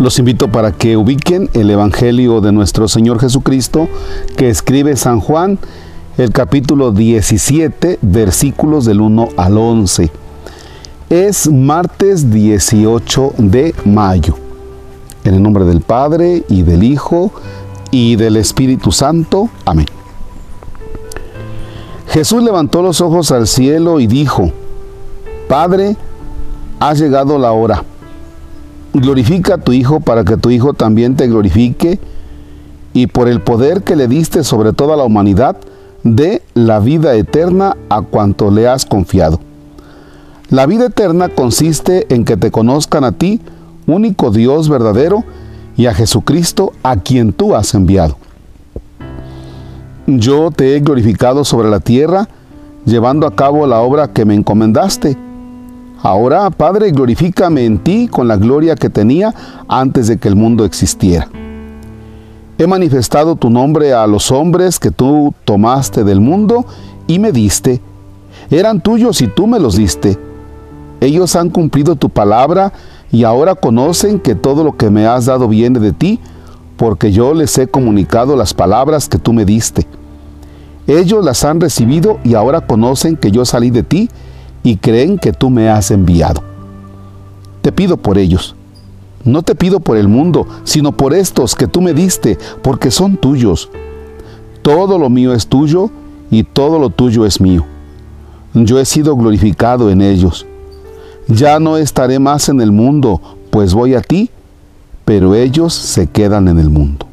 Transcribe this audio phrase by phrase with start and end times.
[0.00, 3.86] Los invito para que ubiquen el Evangelio de nuestro Señor Jesucristo
[4.34, 5.58] que escribe San Juan,
[6.16, 10.10] el capítulo 17, versículos del 1 al 11.
[11.10, 14.36] Es martes 18 de mayo.
[15.24, 17.30] En el nombre del Padre y del Hijo
[17.90, 19.50] y del Espíritu Santo.
[19.66, 19.86] Amén.
[22.08, 24.50] Jesús levantó los ojos al cielo y dijo,
[25.46, 25.94] Padre,
[26.78, 27.84] ha llegado la hora
[28.94, 31.98] glorifica a tu Hijo para que tu Hijo también te glorifique
[32.92, 35.56] y por el poder que le diste sobre toda la humanidad,
[36.02, 39.40] dé la vida eterna a cuanto le has confiado.
[40.48, 43.40] La vida eterna consiste en que te conozcan a ti,
[43.86, 45.24] único Dios verdadero,
[45.76, 48.16] y a Jesucristo a quien tú has enviado.
[50.06, 52.28] Yo te he glorificado sobre la tierra,
[52.84, 55.16] llevando a cabo la obra que me encomendaste
[56.02, 59.34] Ahora, Padre, glorifícame en ti con la gloria que tenía
[59.68, 61.28] antes de que el mundo existiera.
[62.56, 66.64] He manifestado tu nombre a los hombres que tú tomaste del mundo
[67.06, 67.82] y me diste.
[68.50, 70.18] Eran tuyos y tú me los diste.
[71.00, 72.72] Ellos han cumplido tu palabra
[73.12, 76.20] y ahora conocen que todo lo que me has dado viene de ti,
[76.76, 79.86] porque yo les he comunicado las palabras que tú me diste.
[80.86, 84.08] Ellos las han recibido y ahora conocen que yo salí de ti
[84.62, 86.42] y creen que tú me has enviado.
[87.62, 88.54] Te pido por ellos.
[89.24, 93.16] No te pido por el mundo, sino por estos que tú me diste, porque son
[93.16, 93.70] tuyos.
[94.62, 95.90] Todo lo mío es tuyo
[96.30, 97.66] y todo lo tuyo es mío.
[98.54, 100.46] Yo he sido glorificado en ellos.
[101.28, 104.30] Ya no estaré más en el mundo, pues voy a ti,
[105.04, 107.06] pero ellos se quedan en el mundo.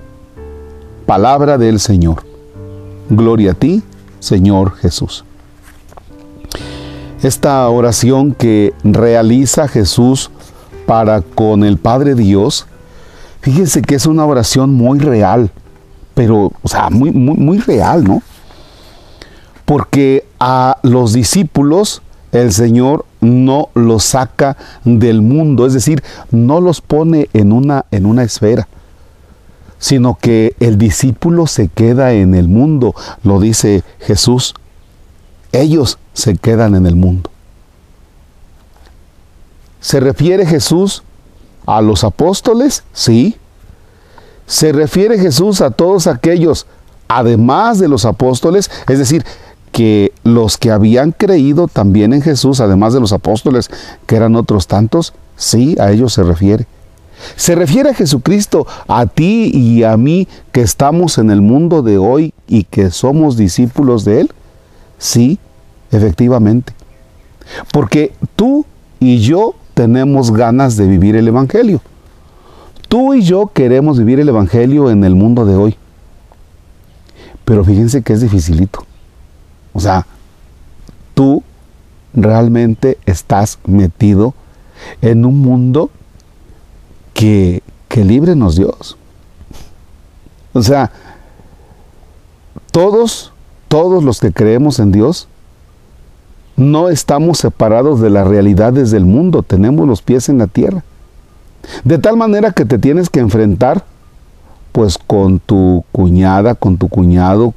[1.06, 2.23] Palabra del Señor.
[3.09, 3.84] Gloria a ti,
[4.20, 5.23] Señor Jesús.
[7.23, 10.29] Esta oración que realiza Jesús
[10.85, 12.67] para con el Padre Dios,
[13.41, 15.50] fíjense que es una oración muy real,
[16.13, 18.22] pero, o sea, muy, muy, real, ¿no?
[19.66, 26.81] Porque a los discípulos el Señor no los saca del mundo, es decir, no los
[26.81, 28.67] pone en una, en una esfera,
[29.79, 34.53] sino que el discípulo se queda en el mundo, lo dice Jesús.
[35.52, 37.30] Ellos se quedan en el mundo.
[39.80, 41.03] ¿Se refiere Jesús
[41.66, 42.84] a los apóstoles?
[42.94, 43.38] Sí.
[44.46, 46.66] ¿Se refiere Jesús a todos aquellos,
[47.07, 48.72] además de los apóstoles?
[48.88, 49.25] Es decir,
[49.72, 53.69] que los que habían creído también en Jesús, además de los apóstoles,
[54.06, 56.66] que eran otros tantos, sí, a ellos se refiere.
[57.36, 61.97] ¿Se refiere a Jesucristo a ti y a mí que estamos en el mundo de
[61.97, 64.31] hoy y que somos discípulos de Él?
[64.97, 65.40] Sí,
[65.91, 66.74] efectivamente.
[67.72, 68.66] Porque tú
[69.00, 71.81] y yo tenemos ganas de vivir el Evangelio.
[72.88, 75.78] Tú y yo queremos vivir el Evangelio en el mundo de hoy.
[77.46, 78.86] Pero fíjense que es dificilito.
[79.74, 80.06] O sea,
[81.13, 81.44] tú
[82.13, 84.34] realmente estás metido
[85.02, 85.91] en un mundo
[87.13, 88.97] que, que líbrenos Dios.
[90.53, 90.91] O sea,
[92.72, 93.34] todos,
[93.67, 95.28] todos los que creemos en Dios,
[96.55, 100.83] no estamos separados de las realidades del mundo, tenemos los pies en la tierra.
[101.83, 103.83] De tal manera que te tienes que enfrentar
[104.72, 107.53] pues con tu cuñada, con tu cuñado,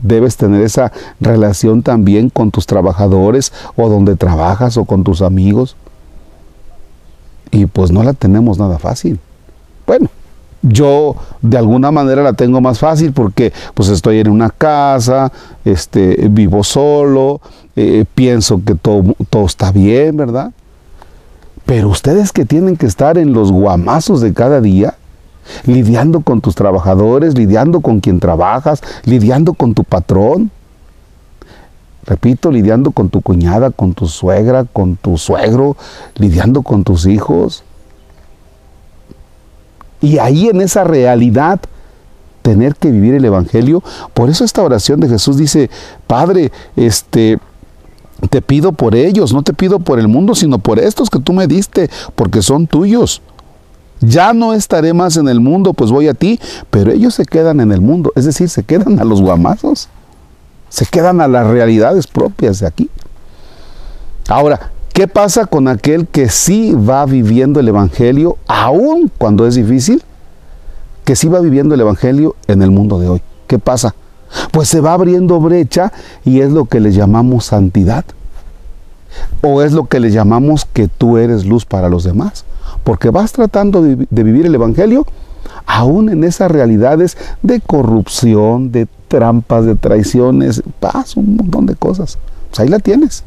[0.00, 5.76] debes tener esa relación también con tus trabajadores o donde trabajas o con tus amigos.
[7.50, 9.18] Y pues no la tenemos nada fácil.
[9.86, 10.08] Bueno,
[10.62, 15.32] yo de alguna manera la tengo más fácil porque pues estoy en una casa,
[15.64, 17.40] este, vivo solo,
[17.76, 20.52] eh, pienso que todo, todo está bien, ¿verdad?
[21.66, 24.94] Pero ustedes que tienen que estar en los guamazos de cada día,
[25.64, 30.50] lidiando con tus trabajadores, lidiando con quien trabajas, lidiando con tu patrón.
[32.04, 35.76] Repito, lidiando con tu cuñada, con tu suegra, con tu suegro,
[36.16, 37.62] lidiando con tus hijos.
[40.02, 41.60] Y ahí en esa realidad
[42.42, 43.82] tener que vivir el evangelio,
[44.12, 45.70] por eso esta oración de Jesús dice,
[46.06, 47.38] "Padre, este
[48.30, 51.32] te pido por ellos, no te pido por el mundo, sino por estos que tú
[51.32, 53.22] me diste, porque son tuyos."
[54.00, 56.40] Ya no estaré más en el mundo, pues voy a ti,
[56.70, 59.88] pero ellos se quedan en el mundo, es decir, se quedan a los guamazos,
[60.68, 62.90] se quedan a las realidades propias de aquí.
[64.28, 70.02] Ahora, ¿qué pasa con aquel que sí va viviendo el Evangelio, aún cuando es difícil?
[71.04, 73.22] Que sí va viviendo el Evangelio en el mundo de hoy.
[73.46, 73.94] ¿Qué pasa?
[74.50, 75.92] Pues se va abriendo brecha
[76.24, 78.04] y es lo que le llamamos santidad.
[79.42, 82.44] O es lo que le llamamos que tú eres luz para los demás
[82.84, 85.06] porque vas tratando de, vivir el Evangelio
[85.66, 92.18] aún en esas realidades de corrupción, de trampas, de traiciones, pasa un montón de cosas.
[92.50, 93.24] Pues ahí la tienes.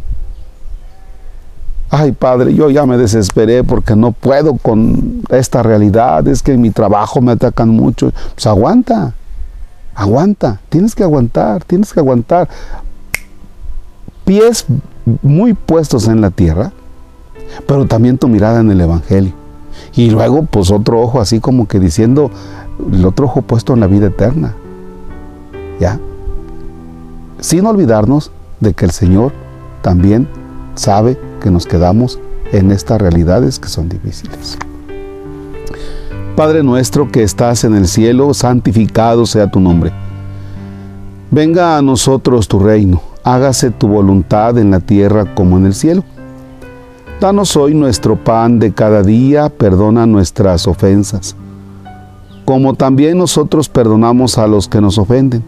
[1.90, 6.62] Ay, padre, yo ya me desesperé porque no puedo con esta realidad, es que en
[6.62, 8.12] mi trabajo me atacan mucho.
[8.34, 9.14] Pues aguanta,
[9.94, 12.50] aguanta, tienes que aguantar, tienes que aguantar.
[14.26, 14.66] Pies
[15.22, 16.72] muy puestos en la tierra,
[17.68, 19.34] pero también tu mirada en el Evangelio.
[19.96, 22.31] Y luego, pues otro ojo así como que diciendo,
[22.92, 24.56] el otro ojo puesto en la vida eterna.
[25.80, 26.00] ¿Ya?
[27.40, 29.34] Sin olvidarnos de que el Señor
[29.81, 30.28] también
[30.74, 32.19] sabe que nos quedamos
[32.51, 34.57] en estas realidades que son difíciles.
[36.36, 39.94] Padre nuestro que estás en el cielo, santificado sea tu nombre.
[41.30, 46.03] Venga a nosotros tu reino, hágase tu voluntad en la tierra como en el cielo.
[47.21, 51.36] Danos hoy nuestro pan de cada día, perdona nuestras ofensas,
[52.44, 55.44] como también nosotros perdonamos a los que nos ofenden.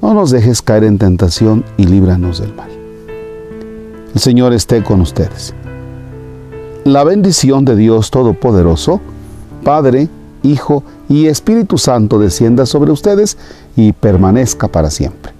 [0.00, 2.81] No nos dejes caer en tentación y líbranos del mal.
[4.14, 5.54] El Señor esté con ustedes.
[6.84, 9.00] La bendición de Dios Todopoderoso,
[9.64, 10.08] Padre,
[10.42, 13.38] Hijo y Espíritu Santo descienda sobre ustedes
[13.76, 15.32] y permanezca para siempre.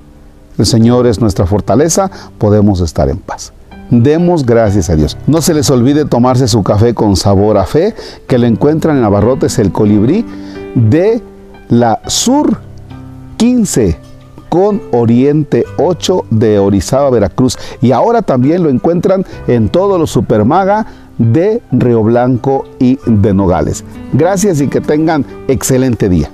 [0.57, 3.53] El Señor es nuestra fortaleza, podemos estar en paz.
[3.91, 5.19] Demos gracias a Dios.
[5.27, 7.95] No se les olvide tomarse su café con sabor a fe,
[8.27, 10.25] que lo encuentran en Abarrotes el Colibrí
[10.75, 11.21] de
[11.69, 12.59] la Sur
[13.37, 14.12] 15
[14.53, 17.57] con Oriente 8 de Orizaba, Veracruz.
[17.81, 20.85] Y ahora también lo encuentran en todos los supermaga
[21.17, 23.83] de Río Blanco y de Nogales.
[24.13, 26.29] Gracias y que tengan excelente día.